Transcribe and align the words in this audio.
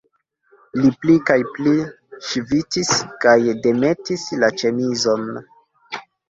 Li 0.77 0.87
pli 1.01 1.17
kaj 1.29 1.35
pli 1.57 1.73
ŝvitis 2.29 2.89
kaj 3.27 3.35
demetis 3.67 4.25
la 4.45 4.51
ĉemizon. 4.63 5.29